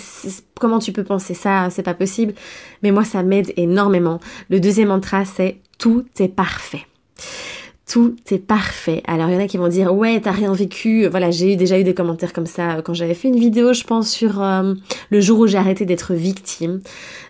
comment 0.58 0.78
tu 0.78 0.92
peux 0.92 1.04
penser 1.04 1.34
ça? 1.34 1.68
C'est 1.68 1.82
pas 1.82 1.94
possible. 1.94 2.32
Mais 2.82 2.92
moi, 2.92 3.04
ça 3.04 3.22
m'aide 3.24 3.52
énormément. 3.56 4.20
Le 4.48 4.60
deuxième 4.60 4.88
mantra, 4.88 5.24
c'est 5.24 5.58
Tout 5.78 6.06
est 6.18 6.28
parfait 6.28 6.86
tout 7.90 8.14
est 8.30 8.38
parfait. 8.38 9.02
Alors 9.06 9.28
il 9.28 9.34
y 9.34 9.36
en 9.36 9.40
a 9.40 9.48
qui 9.48 9.56
vont 9.56 9.68
dire 9.68 9.94
ouais 9.94 10.20
t'as 10.20 10.30
rien 10.30 10.52
vécu. 10.52 11.06
Voilà 11.06 11.30
j'ai 11.30 11.54
eu 11.54 11.56
déjà 11.56 11.78
eu 11.78 11.84
des 11.84 11.94
commentaires 11.94 12.32
comme 12.32 12.46
ça 12.46 12.80
quand 12.82 12.94
j'avais 12.94 13.14
fait 13.14 13.28
une 13.28 13.38
vidéo 13.38 13.72
je 13.72 13.84
pense 13.84 14.10
sur 14.10 14.40
euh, 14.42 14.74
le 15.10 15.20
jour 15.20 15.40
où 15.40 15.46
j'ai 15.46 15.58
arrêté 15.58 15.84
d'être 15.84 16.14
victime. 16.14 16.80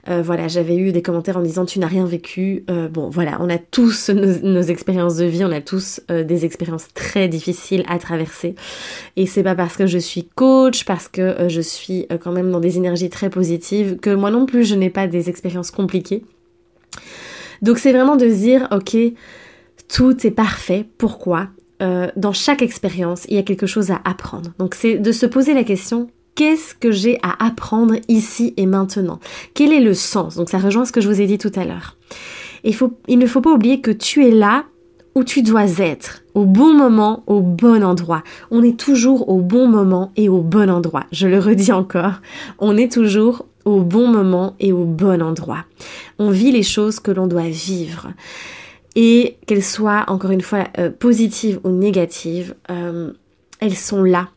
Euh, 0.09 0.23
voilà 0.23 0.49
j'avais 0.49 0.77
eu 0.77 0.93
des 0.93 1.01
commentaires 1.01 1.39
en 1.39 1.43
disant 1.43 1.65
tu 1.65 1.79
n'as 1.79 1.87
rien 1.87 2.05
vécu. 2.05 2.65
Euh, 2.71 2.89
bon 2.89 3.09
voilà 3.09 3.39
on 3.41 3.49
a 3.49 3.59
tous 3.59 4.11
nos, 4.11 4.63
expériences 4.63 5.17
de 5.17 5.25
vie, 5.25 5.45
on 5.45 5.53
a 5.53 5.61
tous 5.61 6.01
des 6.09 6.45
expériences 6.45 6.89
très 6.95 7.29
difficiles 7.29 7.85
à 7.89 7.99
traverser. 7.99 8.55
Et 9.17 9.27
c'est 9.27 9.43
pas 9.43 9.55
parce 9.55 9.77
que 9.77 9.87
je 9.87 9.99
suis 9.99 10.29
coach, 10.35 10.85
parce 10.85 11.09
que 11.09 11.49
je 11.49 11.61
suis 11.61 12.07
quand 12.21 12.33
même 12.33 12.51
dans 12.51 12.61
des 12.61 12.77
énergies 12.77 13.11
très 13.11 13.31
positives 13.31 13.97
que 13.97 14.15
moi 14.15 14.31
non 14.31 14.47
plus 14.47 14.65
je 14.65 14.75
n'ai 14.75 14.91
pas 14.91 15.07
des 15.07 15.29
expériences 15.29 15.71
compliquées. 15.71 16.25
Donc 17.63 17.79
c'est 17.79 17.93
vraiment 17.93 18.17
de 18.17 18.29
se 18.29 18.35
dire, 18.35 18.69
ok, 18.73 18.97
tout 19.89 20.27
est 20.27 20.31
parfait. 20.31 20.87
Pourquoi? 20.99 21.49
Euh, 21.83 22.09
Dans 22.17 22.33
chaque 22.33 22.63
expérience, 22.63 23.25
il 23.29 23.37
y 23.37 23.39
a 23.39 23.43
quelque 23.43 23.67
chose 23.67 23.91
à 23.91 24.01
apprendre. 24.05 24.53
Donc 24.59 24.75
c'est 24.75 24.99
de 24.99 25.13
se 25.13 25.27
poser 25.27 25.55
la 25.55 25.65
question, 25.65 26.09
qu'est-ce 26.35 26.75
que 26.75 26.93
j'ai 26.93 27.19
à 27.23 27.45
apprendre 27.45 27.97
ici 28.09 28.55
et 28.57 28.67
maintenant? 28.67 29.19
Quel 29.55 29.73
est 29.73 29.81
le 29.81 29.95
sens? 29.95 30.37
Donc 30.37 30.49
ça 30.51 30.59
rejoint 30.59 30.85
ce 30.85 30.93
que 30.93 31.01
je 31.01 31.09
vous 31.09 31.21
ai 31.21 31.27
dit 31.27 31.39
tout 31.39 31.53
à 31.57 31.65
l'heure. 31.65 31.97
Il, 32.65 32.77
il 33.09 33.19
ne 33.19 33.27
faut 33.27 33.41
pas 33.41 33.53
oublier 33.53 33.81
que 33.81 33.91
tu 33.91 34.25
es 34.27 34.31
là 34.31 34.65
où 35.15 35.25
tu 35.25 35.43
dois 35.43 35.79
être, 35.79 36.23
au 36.35 36.47
bon 36.47 36.73
moment, 36.73 37.23
au 37.27 37.41
bon 37.41 37.85
endroit. 37.85 38.23
On 38.51 38.63
est 38.63 38.79
toujours 38.79 39.29
au 39.29 39.41
bon 39.41 39.69
moment 39.69 40.11
et 40.17 40.31
au 40.31 40.41
bon 40.41 40.71
endroit. 40.71 41.05
Je 41.13 41.29
le 41.29 41.39
redis 41.39 41.73
encore, 41.73 42.15
on 42.59 42.79
est 42.79 42.91
toujours 42.91 43.45
au 43.65 43.81
bon 43.81 44.09
moment 44.09 44.55
et 44.59 44.73
au 44.73 44.85
bon 44.85 45.21
endroit. 45.21 45.65
On 46.19 46.31
vit 46.31 46.51
les 46.51 46.63
choses 46.63 46.99
que 46.99 47.11
l'on 47.11 47.27
doit 47.27 47.49
vivre. 47.49 48.09
Et 48.95 49.39
qu'elles 49.47 49.65
soient, 49.65 50.05
encore 50.09 50.31
une 50.31 50.43
fois, 50.43 50.69
euh, 50.79 50.91
positives 50.91 51.61
ou 51.65 51.71
négatives, 51.71 52.55
euh, 52.71 53.13
elles 53.61 53.77
sont 53.77 54.03
là. 54.03 54.29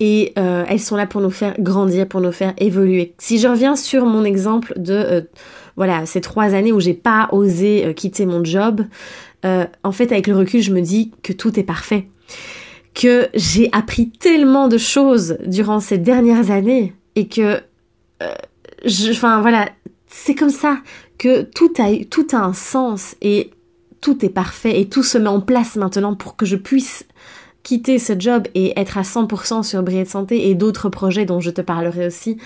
Et 0.00 0.32
euh, 0.38 0.64
elles 0.68 0.80
sont 0.80 0.96
là 0.96 1.06
pour 1.06 1.20
nous 1.20 1.30
faire 1.30 1.54
grandir, 1.58 2.06
pour 2.06 2.20
nous 2.20 2.32
faire 2.32 2.52
évoluer. 2.58 3.14
Si 3.18 3.38
je 3.38 3.48
reviens 3.48 3.76
sur 3.76 4.04
mon 4.06 4.24
exemple 4.24 4.74
de 4.76 5.28
voilà 5.76 6.04
ces 6.06 6.20
trois 6.20 6.54
années 6.54 6.72
où 6.72 6.80
j'ai 6.80 6.94
pas 6.94 7.28
osé 7.32 7.94
quitter 7.96 8.26
mon 8.26 8.44
job, 8.44 8.82
en 9.44 9.92
fait 9.92 10.12
avec 10.12 10.26
le 10.26 10.36
recul 10.36 10.62
je 10.62 10.72
me 10.72 10.80
dis 10.80 11.12
que 11.22 11.32
tout 11.32 11.58
est 11.58 11.64
parfait, 11.64 12.08
que 12.92 13.28
j'ai 13.34 13.68
appris 13.72 14.10
tellement 14.10 14.68
de 14.68 14.78
choses 14.78 15.38
durant 15.46 15.80
ces 15.80 15.98
dernières 15.98 16.50
années 16.50 16.92
et 17.14 17.28
que 17.28 17.60
enfin 19.10 19.40
voilà, 19.40 19.68
c'est 20.08 20.34
comme 20.34 20.50
ça 20.50 20.78
que 21.18 21.42
tout 21.42 21.72
a, 21.78 22.36
un 22.36 22.52
sens 22.52 23.16
et 23.22 23.50
tout 24.00 24.24
est 24.24 24.30
parfait 24.30 24.80
et 24.80 24.88
tout 24.88 25.02
se 25.02 25.18
met 25.18 25.28
en 25.28 25.40
place 25.40 25.76
maintenant 25.76 26.14
pour 26.14 26.36
que 26.36 26.46
je 26.46 26.56
puisse 26.56 27.06
quitter 27.62 27.98
ce 27.98 28.12
job 28.18 28.46
et 28.54 28.78
être 28.78 28.98
à 28.98 29.02
100% 29.02 29.62
sur 29.62 29.82
Briller 29.82 30.04
de 30.04 30.08
Santé 30.08 30.48
et 30.48 30.54
d'autres 30.54 30.90
projets 30.90 31.24
dont 31.24 31.40
je 31.40 31.50
te 31.50 31.62
parlerai 31.62 32.06
aussi. 32.06 32.36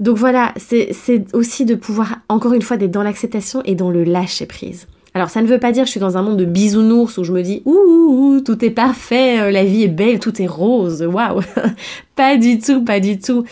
Donc 0.00 0.16
voilà, 0.16 0.52
c'est 0.56 1.24
aussi 1.32 1.64
de 1.64 1.76
pouvoir, 1.76 2.16
encore 2.28 2.52
une 2.52 2.62
fois, 2.62 2.76
d'être 2.76 2.90
dans 2.90 3.04
l'acceptation 3.04 3.62
et 3.64 3.76
dans 3.76 3.90
le 3.90 4.02
lâcher 4.02 4.46
prise. 4.46 4.88
Alors 5.16 5.30
ça 5.30 5.42
ne 5.42 5.46
veut 5.46 5.60
pas 5.60 5.70
dire 5.70 5.84
que 5.84 5.86
je 5.86 5.92
suis 5.92 6.00
dans 6.00 6.18
un 6.18 6.22
monde 6.22 6.36
de 6.36 6.44
bisounours 6.44 7.18
où 7.18 7.24
je 7.24 7.32
me 7.32 7.42
dis 7.42 7.62
ouh, 7.64 8.40
tout 8.44 8.64
est 8.64 8.70
parfait, 8.70 9.40
euh, 9.40 9.50
la 9.52 9.64
vie 9.64 9.84
est 9.84 9.88
belle, 9.88 10.18
tout 10.18 10.42
est 10.42 10.46
rose, 10.46 11.02
waouh. 11.02 11.40
pas 12.16 12.36
du 12.36 12.58
tout, 12.58 12.84
pas 12.84 12.98
du 12.98 13.20
tout. 13.20 13.44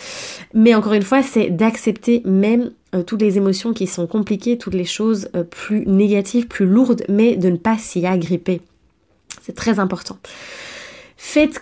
Mais 0.53 0.75
encore 0.75 0.91
une 0.91 1.03
fois, 1.03 1.23
c'est 1.23 1.49
d'accepter 1.49 2.21
même 2.25 2.71
euh, 2.93 3.01
toutes 3.01 3.21
les 3.21 3.37
émotions 3.37 3.71
qui 3.71 3.87
sont 3.87 4.07
compliquées, 4.07 4.57
toutes 4.57 4.73
les 4.73 4.83
choses 4.83 5.29
euh, 5.35 5.43
plus 5.43 5.87
négatives, 5.87 6.47
plus 6.47 6.65
lourdes, 6.65 7.03
mais 7.07 7.37
de 7.37 7.49
ne 7.49 7.57
pas 7.57 7.77
s'y 7.77 8.05
agripper. 8.05 8.59
C'est 9.41 9.55
très 9.55 9.79
important. 9.79 10.17
Faites, 11.15 11.61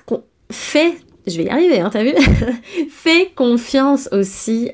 je 1.27 1.37
vais 1.37 1.43
y 1.43 1.49
arriver, 1.49 1.79
hein, 1.79 1.91
t'as 1.93 2.03
vu? 2.03 2.13
Fais 2.89 3.31
confiance 3.35 4.09
aussi 4.11 4.71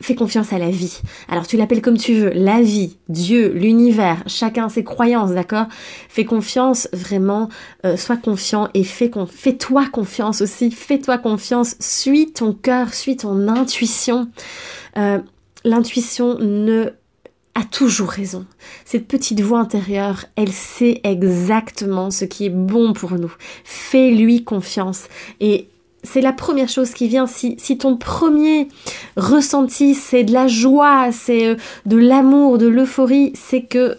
Fais 0.00 0.14
confiance 0.14 0.52
à 0.52 0.58
la 0.58 0.70
vie. 0.70 1.00
Alors 1.28 1.46
tu 1.46 1.56
l'appelles 1.56 1.82
comme 1.82 1.98
tu 1.98 2.14
veux, 2.14 2.30
la 2.30 2.62
vie, 2.62 2.96
Dieu, 3.08 3.52
l'univers, 3.52 4.22
chacun 4.26 4.68
ses 4.68 4.84
croyances, 4.84 5.32
d'accord? 5.32 5.66
Fais 6.08 6.24
confiance 6.24 6.88
vraiment, 6.92 7.48
euh, 7.84 7.96
sois 7.96 8.16
confiant 8.16 8.68
et 8.74 8.84
fais 8.84 9.10
fais-toi 9.28 9.86
confiance 9.86 10.40
aussi, 10.40 10.70
fais-toi 10.70 11.18
confiance, 11.18 11.74
suis 11.80 12.32
ton 12.32 12.52
cœur, 12.52 12.94
suis 12.94 13.16
ton 13.16 13.48
intuition. 13.48 14.28
Euh, 14.96 15.18
l'intuition 15.64 16.38
ne 16.38 16.90
a 17.58 17.64
toujours 17.64 18.10
raison. 18.10 18.46
Cette 18.84 19.08
petite 19.08 19.40
voix 19.40 19.58
intérieure, 19.58 20.26
elle 20.36 20.52
sait 20.52 21.00
exactement 21.02 22.12
ce 22.12 22.24
qui 22.24 22.46
est 22.46 22.50
bon 22.50 22.92
pour 22.92 23.12
nous. 23.12 23.34
Fais-lui 23.64 24.44
confiance 24.44 25.08
et 25.40 25.68
c'est 26.02 26.20
la 26.20 26.32
première 26.32 26.68
chose 26.68 26.92
qui 26.92 27.08
vient. 27.08 27.26
Si, 27.26 27.56
ton 27.78 27.96
premier 27.96 28.68
ressenti, 29.16 29.94
c'est 29.94 30.24
de 30.24 30.32
la 30.32 30.46
joie, 30.46 31.10
c'est 31.12 31.46
euh, 31.46 31.56
de 31.86 31.96
l'amour, 31.96 32.58
de 32.58 32.66
l'euphorie, 32.66 33.32
c'est 33.34 33.62
que 33.62 33.78
euh, 33.78 33.96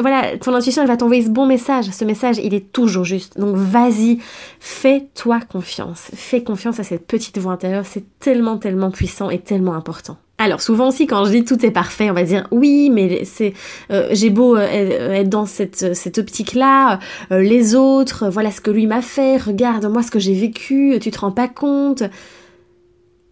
voilà, 0.00 0.36
ton 0.38 0.54
intuition, 0.54 0.82
elle 0.82 0.88
va 0.88 0.96
t'envoyer 0.96 1.22
ce 1.22 1.30
bon 1.30 1.46
message. 1.46 1.86
Ce 1.90 2.04
message, 2.04 2.38
il 2.42 2.54
est 2.54 2.72
toujours 2.72 3.04
juste. 3.04 3.38
Donc 3.38 3.56
vas-y, 3.56 4.18
fais-toi 4.60 5.40
confiance. 5.40 6.10
Fais 6.14 6.42
confiance 6.42 6.80
à 6.80 6.84
cette 6.84 7.06
petite 7.06 7.38
voix 7.38 7.52
intérieure. 7.52 7.86
C'est 7.86 8.04
tellement, 8.18 8.58
tellement 8.58 8.90
puissant 8.90 9.30
et 9.30 9.38
tellement 9.38 9.74
important. 9.74 10.16
Alors 10.40 10.62
souvent 10.62 10.88
aussi 10.88 11.08
quand 11.08 11.24
je 11.24 11.32
dis 11.32 11.44
tout 11.44 11.66
est 11.66 11.72
parfait, 11.72 12.10
on 12.10 12.14
va 12.14 12.22
dire 12.22 12.46
oui, 12.52 12.90
mais 12.90 13.24
c'est 13.24 13.54
euh, 13.90 14.06
j'ai 14.12 14.30
beau 14.30 14.56
euh, 14.56 15.12
être 15.12 15.28
dans 15.28 15.46
cette, 15.46 15.96
cette 15.96 16.18
optique-là, 16.18 17.00
euh, 17.32 17.40
les 17.40 17.74
autres, 17.74 18.28
voilà 18.28 18.52
ce 18.52 18.60
que 18.60 18.70
lui 18.70 18.86
m'a 18.86 19.02
fait, 19.02 19.36
regarde 19.36 19.86
moi 19.86 20.04
ce 20.04 20.12
que 20.12 20.20
j'ai 20.20 20.34
vécu, 20.34 20.96
tu 21.00 21.10
te 21.10 21.18
rends 21.18 21.32
pas 21.32 21.48
compte. 21.48 22.04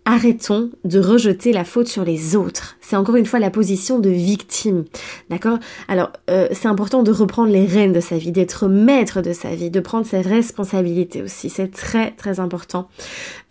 Arrêtons 0.08 0.70
de 0.84 1.00
rejeter 1.00 1.52
la 1.52 1.64
faute 1.64 1.88
sur 1.88 2.04
les 2.04 2.36
autres. 2.36 2.76
C'est 2.80 2.94
encore 2.94 3.16
une 3.16 3.26
fois 3.26 3.40
la 3.40 3.50
position 3.50 3.98
de 3.98 4.08
victime. 4.08 4.84
D'accord? 5.30 5.58
Alors, 5.88 6.12
euh, 6.30 6.46
c'est 6.52 6.68
important 6.68 7.02
de 7.02 7.10
reprendre 7.10 7.50
les 7.50 7.66
rênes 7.66 7.92
de 7.92 7.98
sa 7.98 8.16
vie, 8.16 8.30
d'être 8.30 8.68
maître 8.68 9.20
de 9.20 9.32
sa 9.32 9.52
vie, 9.56 9.68
de 9.68 9.80
prendre 9.80 10.06
ses 10.06 10.20
responsabilités 10.20 11.22
aussi. 11.22 11.50
C'est 11.50 11.72
très, 11.72 12.12
très 12.12 12.38
important 12.38 12.88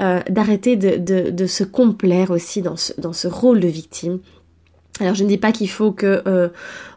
euh, 0.02 0.22
d'arrêter 0.30 0.78
de, 0.78 1.30
de, 1.30 1.46
se 1.46 1.66
complaire 1.66 2.32
aussi 2.32 2.62
dans 2.62 2.78
ce, 2.78 2.94
dans 3.02 3.12
ce 3.12 3.28
rôle 3.28 3.60
de 3.60 3.68
victime. 3.68 4.20
Alors 5.02 5.14
je 5.14 5.26
ne 5.26 5.28
dis 5.28 5.38
pas 5.38 5.52
qu'il 5.52 5.70
faut 5.70 5.92
que 5.92 6.24
euh, 6.26 6.48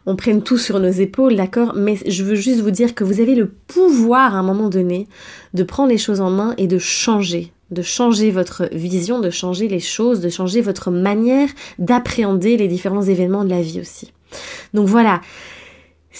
on 0.05 0.15
prenne 0.15 0.41
tout 0.41 0.57
sur 0.57 0.79
nos 0.79 0.89
épaules, 0.89 1.35
d'accord, 1.35 1.73
mais 1.75 1.97
je 2.07 2.23
veux 2.23 2.35
juste 2.35 2.61
vous 2.61 2.71
dire 2.71 2.95
que 2.95 3.03
vous 3.03 3.19
avez 3.19 3.35
le 3.35 3.49
pouvoir 3.49 4.35
à 4.35 4.39
un 4.39 4.43
moment 4.43 4.69
donné 4.69 5.09
de 5.53 5.63
prendre 5.63 5.89
les 5.89 5.97
choses 5.97 6.21
en 6.21 6.29
main 6.29 6.53
et 6.57 6.67
de 6.67 6.77
changer 6.77 7.51
de 7.71 7.81
changer 7.81 8.31
votre 8.31 8.69
vision, 8.71 9.19
de 9.19 9.29
changer 9.29 9.67
les 9.67 9.79
choses, 9.79 10.21
de 10.21 10.29
changer 10.29 10.61
votre 10.61 10.91
manière 10.91 11.49
d'appréhender 11.77 12.57
les 12.57 12.67
différents 12.67 13.03
événements 13.03 13.43
de 13.43 13.49
la 13.49 13.61
vie 13.61 13.79
aussi. 13.79 14.11
Donc 14.73 14.87
voilà, 14.87 15.21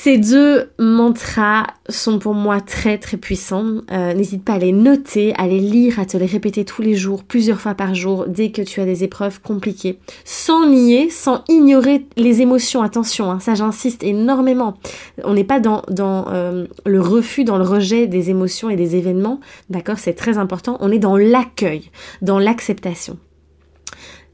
ces 0.01 0.17
deux 0.17 0.69
mantras 0.79 1.67
sont 1.89 2.19
pour 2.19 2.33
moi 2.33 2.61
très 2.61 2.97
très 2.97 3.17
puissants. 3.17 3.81
Euh, 3.91 4.13
n'hésite 4.13 4.45
pas 4.45 4.53
à 4.53 4.57
les 4.57 4.71
noter, 4.71 5.33
à 5.35 5.45
les 5.45 5.59
lire, 5.59 5.99
à 5.99 6.05
te 6.05 6.15
les 6.15 6.25
répéter 6.25 6.63
tous 6.63 6.81
les 6.81 6.95
jours, 6.95 7.25
plusieurs 7.25 7.59
fois 7.59 7.73
par 7.73 7.93
jour, 7.93 8.25
dès 8.25 8.51
que 8.51 8.61
tu 8.61 8.79
as 8.79 8.85
des 8.85 9.03
épreuves 9.03 9.41
compliquées. 9.41 9.99
Sans 10.23 10.69
nier, 10.69 11.09
sans 11.09 11.43
ignorer 11.49 12.05
les 12.15 12.41
émotions. 12.41 12.81
Attention, 12.81 13.29
hein, 13.29 13.41
ça 13.41 13.55
j'insiste 13.55 14.01
énormément. 14.01 14.77
On 15.25 15.33
n'est 15.33 15.43
pas 15.43 15.59
dans, 15.59 15.83
euh, 15.99 16.65
le 16.85 17.01
refus, 17.01 17.43
dans 17.43 17.57
le 17.57 17.65
rejet 17.65 18.07
des 18.07 18.29
émotions 18.29 18.69
et 18.69 18.77
des 18.77 18.95
événements. 18.95 19.41
D'accord 19.69 19.99
C'est 19.99 20.13
très 20.13 20.37
important. 20.37 20.77
On 20.79 20.93
est 20.93 20.99
dans 20.99 21.17
l'accueil, 21.17 21.91
dans 22.21 22.39
l'acceptation. 22.39 23.17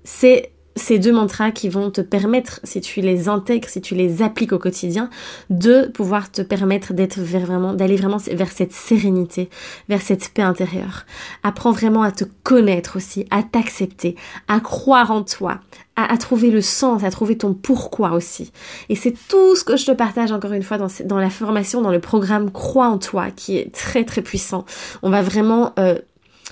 C'est 0.03 0.51
ces 0.75 1.00
deux 1.00 1.13
mantras 1.13 1.51
qui 1.51 1.70
vont 1.70 1.89
te 1.89 2.01
permettre, 2.01 2.60
si 2.63 2.82
tu 2.82 3.01
les 3.01 3.29
intègres, 3.29 3.70
si 3.70 3.82
tu 3.82 3.96
les 3.96 4.22
appliques 4.22 4.51
au 4.51 4.60
quotidien, 4.60 5.10
de 5.50 5.88
pouvoir 5.88 6.32
te 6.32 6.41
permettre 6.41 6.94
d'être 6.94 7.20
vraiment, 7.20 7.74
d'aller 7.74 7.96
vraiment 7.96 8.17
vers 8.17 8.51
cette 8.51 8.74
sérénité, 8.74 9.50
vers 9.88 10.01
cette 10.01 10.29
paix 10.29 10.41
intérieure. 10.41 11.05
Apprends 11.44 11.72
vraiment 11.72 12.03
à 12.03 12.12
te 12.12 12.25
connaître 12.44 12.98
aussi, 12.98 13.25
à 13.32 13.41
t'accepter, 13.41 14.15
à 14.50 14.60
croire 14.60 15.12
en 15.12 15.24
toi, 15.24 15.62
à, 15.96 16.17
trouver 16.17 16.51
le 16.51 16.62
sens, 16.62 17.05
à 17.05 17.10
trouver 17.10 17.38
ton 17.38 17.53
pourquoi 17.53 18.12
aussi. 18.12 18.51
Et 18.89 18.96
c'est 18.96 19.13
tout 19.29 19.55
ce 19.55 19.63
que 19.63 19.77
je 19.77 19.86
te 19.86 19.91
partage 19.91 20.34
encore 20.34 20.51
une 20.51 20.63
fois 20.63 20.77
dans, 20.77 20.88
dans 21.05 21.20
la 21.20 21.29
formation, 21.29 21.82
dans 21.82 21.91
le 21.91 22.01
programme 22.01 22.51
Crois 22.51 22.88
en 22.88 22.98
toi, 22.98 23.32
qui 23.32 23.58
est 23.58 23.74
très 23.74 24.03
très 24.03 24.22
puissant. 24.22 24.65
On 25.03 25.10
va 25.10 25.22
vraiment 25.22 25.72
euh, 25.79 25.98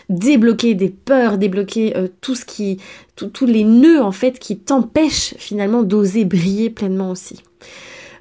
débloquer 0.09 0.75
des 0.75 0.89
peurs, 0.89 1.37
débloquer 1.37 1.95
euh, 1.97 2.07
tout 2.21 2.35
ce 2.35 2.45
qui, 2.45 2.79
tous 3.15 3.45
les 3.45 3.63
nœuds 3.63 4.01
en 4.01 4.11
fait 4.11 4.39
qui 4.39 4.57
t'empêchent 4.57 5.35
finalement 5.37 5.83
d'oser 5.83 6.25
briller 6.25 6.69
pleinement 6.69 7.11
aussi. 7.11 7.41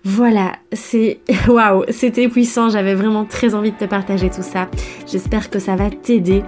Voilà, 0.04 0.56
c'est 0.72 1.20
waouh, 1.48 1.84
c'était 1.90 2.28
puissant, 2.28 2.68
j'avais 2.70 2.94
vraiment 2.94 3.24
très 3.24 3.54
envie 3.54 3.72
de 3.72 3.76
te 3.76 3.84
partager 3.84 4.30
tout 4.30 4.42
ça. 4.42 4.68
J'espère 5.06 5.50
que 5.50 5.58
ça 5.58 5.76
va 5.76 5.90
t'aider 5.90 6.42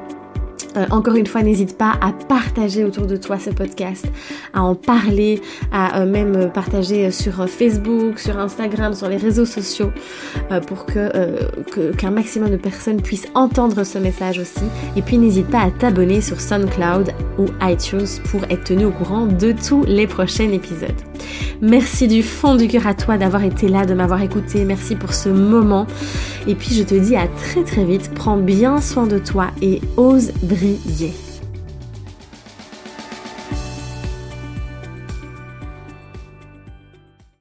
euh, 0.76 0.86
encore 0.90 1.14
une 1.14 1.26
fois, 1.26 1.42
n'hésite 1.42 1.78
pas 1.78 1.92
à 2.00 2.12
partager 2.12 2.84
autour 2.84 3.06
de 3.06 3.16
toi 3.16 3.38
ce 3.38 3.50
podcast, 3.50 4.06
à 4.52 4.62
en 4.62 4.74
parler, 4.74 5.40
à 5.72 6.00
euh, 6.00 6.06
même 6.06 6.50
partager 6.52 7.10
sur 7.10 7.48
Facebook, 7.48 8.18
sur 8.18 8.38
Instagram, 8.38 8.94
sur 8.94 9.08
les 9.08 9.16
réseaux 9.16 9.44
sociaux, 9.44 9.92
euh, 10.50 10.60
pour 10.60 10.86
que 10.86 11.10
qu'un 11.96 12.10
maximum 12.10 12.50
de 12.50 12.56
personnes 12.56 13.00
puissent 13.00 13.28
entendre 13.34 13.84
ce 13.84 13.98
message 13.98 14.38
aussi. 14.38 14.64
Et 14.96 15.02
puis 15.02 15.18
n'hésite 15.18 15.48
pas 15.48 15.60
à 15.60 15.70
t'abonner 15.70 16.20
sur 16.20 16.40
SoundCloud 16.40 17.12
ou 17.38 17.46
iTunes 17.62 18.06
pour 18.30 18.42
être 18.44 18.64
tenu 18.64 18.86
au 18.86 18.90
courant 18.90 19.26
de 19.26 19.52
tous 19.52 19.84
les 19.84 20.06
prochains 20.06 20.50
épisodes. 20.50 21.13
Merci 21.60 22.08
du 22.08 22.22
fond 22.22 22.54
du 22.54 22.68
cœur 22.68 22.86
à 22.86 22.94
toi 22.94 23.16
d'avoir 23.16 23.44
été 23.44 23.68
là, 23.68 23.86
de 23.86 23.94
m'avoir 23.94 24.22
écouté. 24.22 24.64
Merci 24.64 24.96
pour 24.96 25.14
ce 25.14 25.28
moment. 25.28 25.86
Et 26.46 26.54
puis 26.54 26.74
je 26.74 26.82
te 26.82 26.94
dis 26.94 27.16
à 27.16 27.26
très 27.26 27.64
très 27.64 27.84
vite. 27.84 28.10
Prends 28.14 28.36
bien 28.36 28.80
soin 28.80 29.06
de 29.06 29.18
toi 29.18 29.48
et 29.62 29.80
ose 29.96 30.32
briller. 30.42 31.12